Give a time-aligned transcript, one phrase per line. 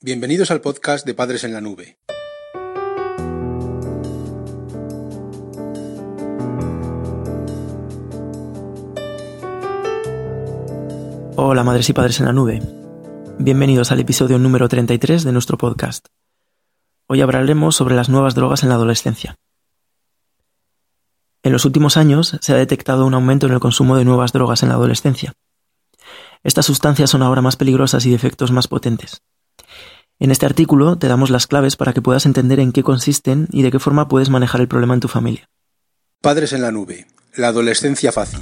[0.00, 1.98] Bienvenidos al podcast de Padres en la Nube.
[11.34, 12.62] Hola madres y padres en la nube.
[13.40, 16.06] Bienvenidos al episodio número 33 de nuestro podcast.
[17.08, 19.34] Hoy hablaremos sobre las nuevas drogas en la adolescencia.
[21.42, 24.62] En los últimos años se ha detectado un aumento en el consumo de nuevas drogas
[24.62, 25.32] en la adolescencia.
[26.44, 29.24] Estas sustancias son ahora más peligrosas y de efectos más potentes.
[30.20, 33.62] En este artículo te damos las claves para que puedas entender en qué consisten y
[33.62, 35.48] de qué forma puedes manejar el problema en tu familia.
[36.20, 37.06] Padres en la nube.
[37.36, 38.40] La adolescencia fácil.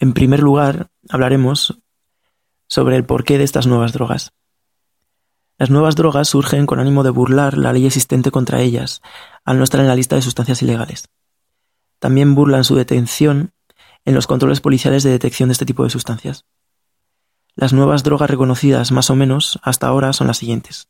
[0.00, 1.78] En primer lugar, hablaremos
[2.66, 4.32] sobre el porqué de estas nuevas drogas.
[5.62, 9.00] Las nuevas drogas surgen con ánimo de burlar la ley existente contra ellas,
[9.44, 11.08] al no estar en la lista de sustancias ilegales.
[12.00, 13.52] También burlan su detención
[14.04, 16.46] en los controles policiales de detección de este tipo de sustancias.
[17.54, 20.88] Las nuevas drogas reconocidas más o menos hasta ahora son las siguientes.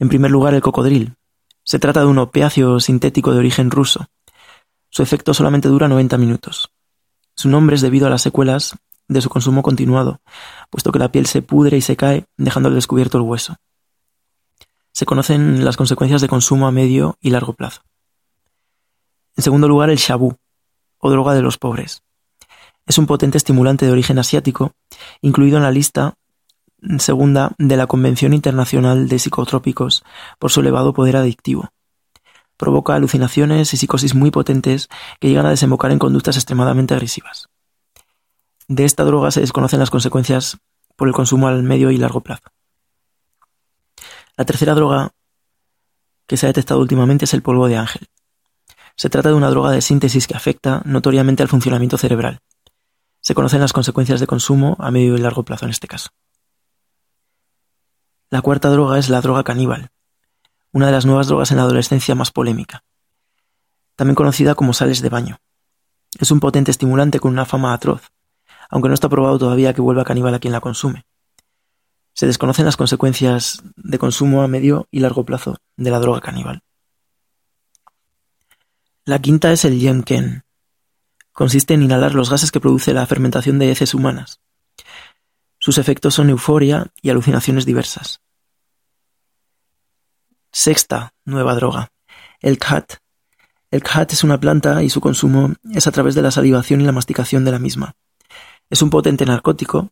[0.00, 1.14] En primer lugar, el cocodril.
[1.62, 4.08] Se trata de un opiáceo sintético de origen ruso.
[4.88, 6.72] Su efecto solamente dura 90 minutos.
[7.36, 8.74] Su nombre es debido a las secuelas
[9.10, 10.20] de su consumo continuado,
[10.70, 13.56] puesto que la piel se pudre y se cae, dejando al descubierto el hueso.
[14.92, 17.82] Se conocen las consecuencias de consumo a medio y largo plazo.
[19.36, 20.36] En segundo lugar, el shabu,
[20.98, 22.02] o droga de los pobres.
[22.86, 24.72] Es un potente estimulante de origen asiático,
[25.22, 26.14] incluido en la lista
[26.98, 30.04] segunda de la Convención Internacional de Psicotrópicos
[30.38, 31.70] por su elevado poder adictivo.
[32.56, 37.48] Provoca alucinaciones y psicosis muy potentes que llegan a desembocar en conductas extremadamente agresivas.
[38.70, 40.58] De esta droga se desconocen las consecuencias
[40.94, 42.52] por el consumo al medio y largo plazo.
[44.36, 45.10] La tercera droga
[46.28, 48.06] que se ha detectado últimamente es el polvo de ángel.
[48.94, 52.42] Se trata de una droga de síntesis que afecta notoriamente al funcionamiento cerebral.
[53.20, 56.10] Se conocen las consecuencias de consumo a medio y largo plazo en este caso.
[58.28, 59.90] La cuarta droga es la droga caníbal,
[60.70, 62.84] una de las nuevas drogas en la adolescencia más polémica,
[63.96, 65.40] también conocida como sales de baño.
[66.20, 68.12] Es un potente estimulante con una fama atroz,
[68.70, 71.04] aunque no está probado todavía que vuelva caníbal a quien la consume.
[72.12, 76.62] Se desconocen las consecuencias de consumo a medio y largo plazo de la droga caníbal.
[79.04, 80.44] La quinta es el yenken.
[81.32, 84.40] Consiste en inhalar los gases que produce la fermentación de heces humanas.
[85.58, 88.20] Sus efectos son euforia y alucinaciones diversas.
[90.52, 91.92] Sexta nueva droga.
[92.40, 92.94] El khat.
[93.70, 96.84] El khat es una planta y su consumo es a través de la salivación y
[96.84, 97.94] la masticación de la misma.
[98.70, 99.90] Es un potente narcótico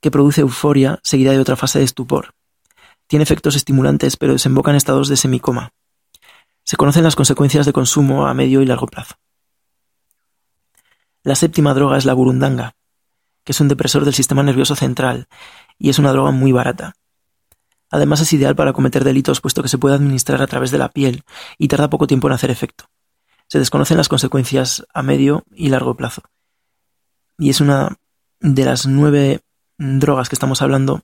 [0.00, 2.34] que produce euforia seguida de otra fase de estupor.
[3.06, 5.72] Tiene efectos estimulantes pero desemboca en estados de semicoma.
[6.62, 9.14] Se conocen las consecuencias de consumo a medio y largo plazo.
[11.22, 12.74] La séptima droga es la burundanga,
[13.44, 15.26] que es un depresor del sistema nervioso central
[15.78, 16.94] y es una droga muy barata.
[17.90, 20.90] Además es ideal para cometer delitos puesto que se puede administrar a través de la
[20.90, 21.24] piel
[21.56, 22.84] y tarda poco tiempo en hacer efecto.
[23.46, 26.22] Se desconocen las consecuencias a medio y largo plazo.
[27.38, 27.96] Y es una
[28.40, 29.40] de las nueve
[29.78, 31.02] drogas que estamos hablando,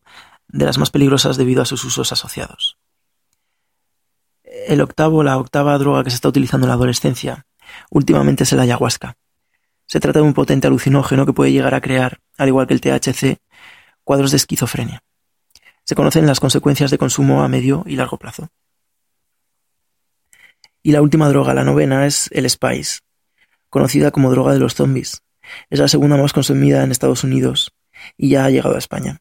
[0.49, 2.78] de las más peligrosas debido a sus usos asociados.
[4.45, 7.47] El octavo, la octava droga que se está utilizando en la adolescencia,
[7.91, 9.17] últimamente es el ayahuasca.
[9.87, 12.81] Se trata de un potente alucinógeno que puede llegar a crear, al igual que el
[12.81, 13.39] THC,
[14.03, 15.03] cuadros de esquizofrenia.
[15.84, 18.49] Se conocen las consecuencias de consumo a medio y largo plazo.
[20.83, 23.00] Y la última droga, la novena, es el Spice,
[23.71, 25.24] conocida como droga de los zombies.
[25.71, 27.72] Es la segunda más consumida en Estados Unidos
[28.16, 29.21] y ya ha llegado a España.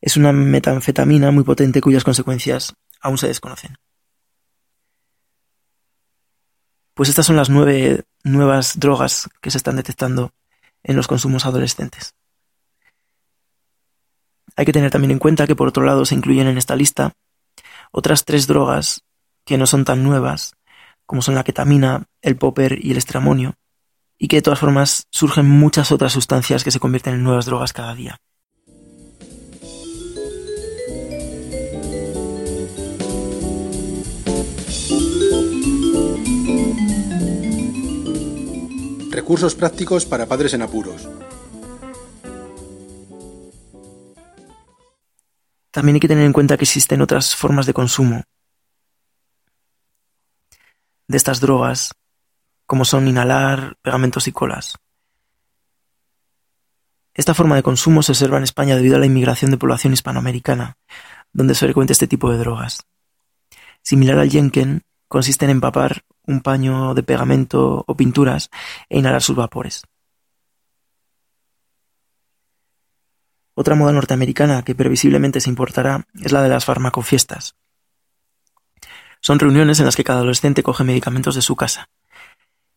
[0.00, 3.76] Es una metanfetamina muy potente cuyas consecuencias aún se desconocen.
[6.94, 10.32] Pues estas son las nueve nuevas drogas que se están detectando
[10.82, 12.14] en los consumos adolescentes.
[14.56, 17.12] Hay que tener también en cuenta que por otro lado se incluyen en esta lista
[17.92, 19.02] otras tres drogas
[19.44, 20.54] que no son tan nuevas,
[21.06, 23.54] como son la ketamina, el popper y el estramonio,
[24.22, 27.72] y que de todas formas surgen muchas otras sustancias que se convierten en nuevas drogas
[27.72, 28.20] cada día.
[39.10, 41.08] Recursos prácticos para padres en apuros.
[45.70, 48.22] También hay que tener en cuenta que existen otras formas de consumo
[51.08, 51.90] de estas drogas
[52.70, 54.78] como son inhalar pegamentos y colas.
[57.14, 60.78] Esta forma de consumo se observa en España debido a la inmigración de población hispanoamericana,
[61.32, 62.86] donde se frecuenta este tipo de drogas.
[63.82, 68.50] Similar al yenken, consiste en empapar un paño de pegamento o pinturas
[68.88, 69.82] e inhalar sus vapores.
[73.54, 77.56] Otra moda norteamericana que previsiblemente se importará es la de las farmacofiestas.
[79.20, 81.88] Son reuniones en las que cada adolescente coge medicamentos de su casa.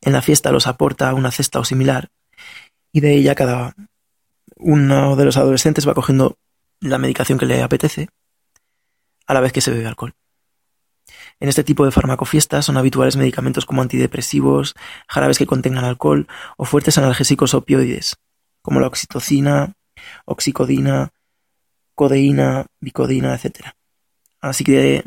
[0.04, 2.10] En la fiesta los aporta una cesta o similar
[2.92, 3.74] y de ella cada
[4.58, 6.38] uno de los adolescentes va cogiendo
[6.82, 8.10] la medicación que le apetece
[9.26, 10.14] a la vez que se bebe alcohol.
[11.40, 14.76] En este tipo de farmacofiestas son habituales medicamentos como antidepresivos,
[15.08, 16.28] jarabes que contengan alcohol
[16.58, 18.18] o fuertes analgésicos opioides,
[18.62, 19.74] como la oxitocina,
[20.26, 21.12] oxicodina,
[21.96, 23.74] codeína, bicodina, etc.
[24.44, 25.02] Así que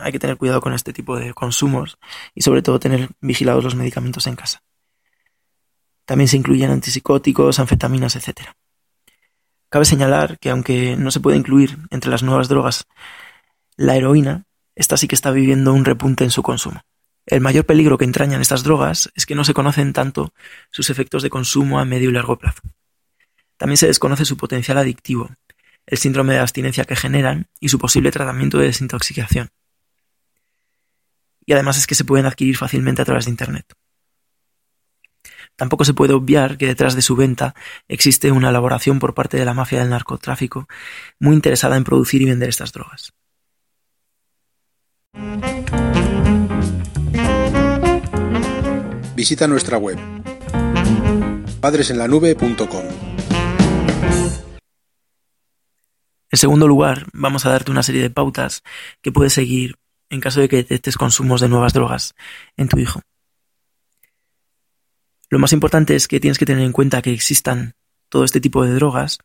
[0.00, 1.98] hay que tener cuidado con este tipo de consumos
[2.34, 4.62] y sobre todo tener vigilados los medicamentos en casa.
[6.06, 8.48] También se incluyen antipsicóticos, anfetaminas, etc.
[9.68, 12.86] Cabe señalar que aunque no se puede incluir entre las nuevas drogas
[13.76, 16.80] la heroína, esta sí que está viviendo un repunte en su consumo.
[17.26, 20.32] El mayor peligro que entrañan estas drogas es que no se conocen tanto
[20.70, 22.62] sus efectos de consumo a medio y largo plazo.
[23.58, 25.28] También se desconoce su potencial adictivo,
[25.88, 29.48] el síndrome de abstinencia que generan y su posible tratamiento de desintoxicación.
[31.46, 33.72] Y además es que se pueden adquirir fácilmente a través de Internet.
[35.56, 37.54] Tampoco se puede obviar que detrás de su venta
[37.88, 40.68] existe una elaboración por parte de la mafia del narcotráfico
[41.18, 43.12] muy interesada en producir y vender estas drogas.
[49.16, 49.98] Visita nuestra web
[51.60, 53.07] padresenlanube.com.
[56.38, 58.62] segundo lugar, vamos a darte una serie de pautas
[59.02, 59.76] que puedes seguir
[60.10, 62.14] en caso de que detectes consumos de nuevas drogas
[62.56, 63.02] en tu hijo.
[65.30, 67.74] Lo más importante es que tienes que tener en cuenta que existan
[68.08, 69.18] todo este tipo de drogas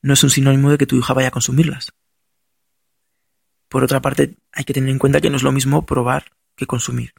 [0.00, 1.92] no es un sinónimo de que tu hija vaya a consumirlas.
[3.68, 6.66] Por otra parte, hay que tener en cuenta que no es lo mismo probar que
[6.66, 7.12] consumir.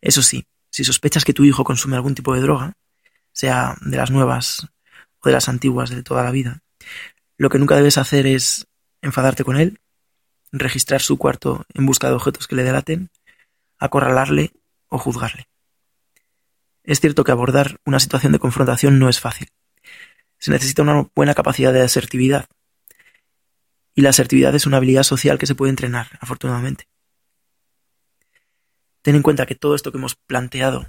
[0.00, 2.74] Eso sí, si sospechas que tu hijo consume algún tipo de droga,
[3.32, 4.68] sea de las nuevas
[5.20, 6.62] o de las antiguas de toda la vida,
[7.36, 8.66] lo que nunca debes hacer es
[9.02, 9.80] enfadarte con él,
[10.52, 13.10] registrar su cuarto en busca de objetos que le delaten,
[13.78, 14.52] acorralarle
[14.88, 15.48] o juzgarle.
[16.84, 19.48] Es cierto que abordar una situación de confrontación no es fácil.
[20.38, 22.46] Se necesita una buena capacidad de asertividad.
[23.94, 26.88] Y la asertividad es una habilidad social que se puede entrenar, afortunadamente.
[29.02, 30.86] Ten en cuenta que todo esto que hemos planteado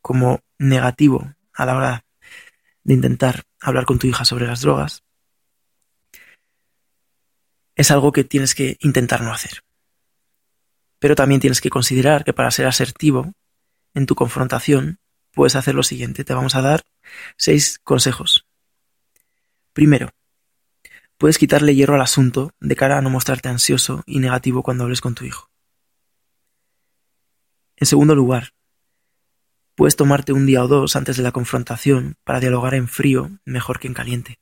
[0.00, 2.04] como negativo a la hora
[2.84, 5.02] de intentar hablar con tu hija sobre las drogas
[7.78, 9.62] es algo que tienes que intentar no hacer.
[10.98, 13.32] Pero también tienes que considerar que para ser asertivo
[13.94, 14.98] en tu confrontación
[15.32, 16.24] puedes hacer lo siguiente.
[16.24, 16.82] Te vamos a dar
[17.36, 18.46] seis consejos.
[19.72, 20.10] Primero,
[21.18, 25.00] puedes quitarle hierro al asunto de cara a no mostrarte ansioso y negativo cuando hables
[25.00, 25.48] con tu hijo.
[27.76, 28.54] En segundo lugar,
[29.76, 33.78] puedes tomarte un día o dos antes de la confrontación para dialogar en frío mejor
[33.78, 34.40] que en caliente,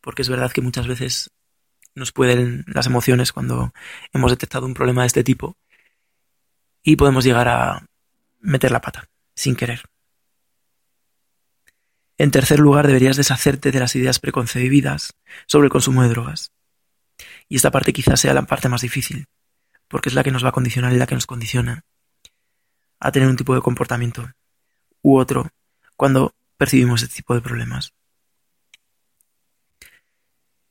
[0.00, 1.30] porque es verdad que muchas veces
[1.94, 3.72] nos pueden las emociones cuando
[4.12, 5.56] hemos detectado un problema de este tipo
[6.82, 7.86] y podemos llegar a
[8.40, 9.82] meter la pata, sin querer.
[12.18, 15.14] En tercer lugar, deberías deshacerte de las ideas preconcebidas
[15.46, 16.52] sobre el consumo de drogas.
[17.48, 19.26] Y esta parte quizás sea la parte más difícil,
[19.88, 21.84] porque es la que nos va a condicionar y la que nos condiciona
[23.00, 24.30] a tener un tipo de comportamiento
[25.02, 25.50] u otro
[25.96, 27.92] cuando percibimos este tipo de problemas.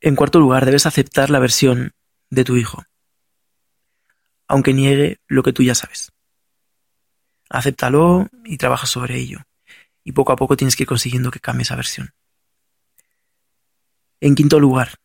[0.04, 1.94] En cuarto lugar, debes aceptar la versión
[2.28, 2.82] de tu hijo,
[4.48, 6.10] aunque niegue lo que tú ya sabes.
[7.48, 9.38] Acéptalo y trabaja sobre ello,
[10.02, 12.12] y poco a poco tienes que ir consiguiendo que cambie esa versión.
[14.20, 14.96] En quinto lugar,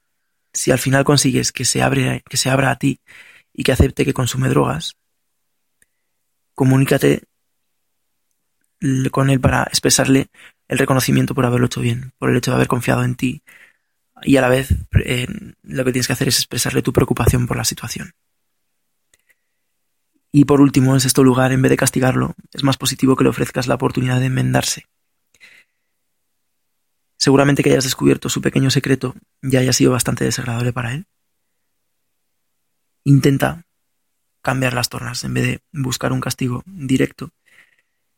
[0.51, 1.79] si al final consigues que se,
[2.27, 2.99] que se abra a ti
[3.53, 4.95] y que acepte que consume drogas,
[6.55, 7.21] comunícate
[9.11, 10.31] con él para expresarle
[10.67, 13.43] el reconocimiento por haberlo hecho bien, por el hecho de haber confiado en ti
[14.27, 15.25] y a la vez eh,
[15.63, 18.11] lo que tienes que hacer es expresarle tu preocupación por la situación.
[20.33, 23.29] Y por último, en sexto lugar, en vez de castigarlo, es más positivo que le
[23.29, 24.85] ofrezcas la oportunidad de enmendarse.
[27.15, 31.07] Seguramente que hayas descubierto su pequeño secreto ya haya sido bastante desagradable para él.
[33.05, 33.65] Intenta
[34.41, 37.31] cambiar las tornas en vez de buscar un castigo directo.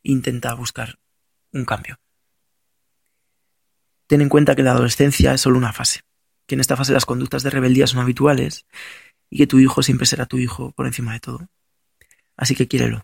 [0.02, 0.98] Intenta buscar
[1.54, 2.00] un cambio.
[4.10, 6.02] Ten en cuenta que la adolescencia es solo una fase,
[6.48, 8.66] que en esta fase las conductas de rebeldía son habituales
[9.30, 11.48] y que tu hijo siempre será tu hijo por encima de todo.
[12.36, 13.04] Así que quiérelo.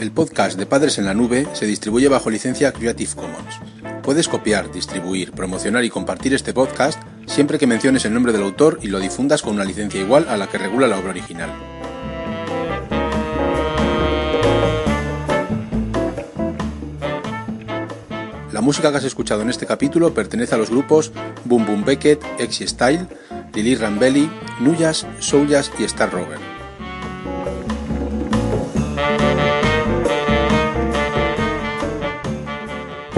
[0.00, 3.73] El podcast de Padres en la Nube se distribuye bajo licencia Creative Commons.
[4.04, 8.78] Puedes copiar, distribuir, promocionar y compartir este podcast siempre que menciones el nombre del autor
[8.82, 11.50] y lo difundas con una licencia igual a la que regula la obra original.
[18.52, 21.10] La música que has escuchado en este capítulo pertenece a los grupos
[21.46, 23.08] Boom Boom Beckett, Exy Style,
[23.54, 24.30] Lili Rambelli,
[24.60, 26.53] Nuyas, Souljas y Star Rover.